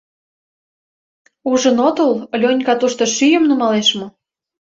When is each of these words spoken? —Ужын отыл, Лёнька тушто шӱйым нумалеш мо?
—Ужын 1.51 1.77
отыл, 1.87 2.11
Лёнька 2.41 2.73
тушто 2.81 3.03
шӱйым 3.15 3.43
нумалеш 3.49 3.89
мо? 3.99 4.07